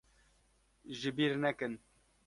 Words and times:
Ji 0.97 1.09
bîr 1.15 1.31
nekin. 1.43 1.73